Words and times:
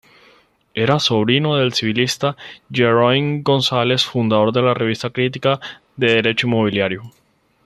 Era 0.73 0.97
sobrino 0.99 1.57
del 1.57 1.73
civilista 1.73 2.35
Jerónimo 2.71 3.41
González, 3.43 4.03
fundador 4.03 4.51
de 4.51 4.63
la 4.63 4.73
"Revista 4.73 5.11
Crítica 5.11 5.59
de 5.95 6.15
Derecho 6.15 6.47
Inmobiliario". 6.47 7.03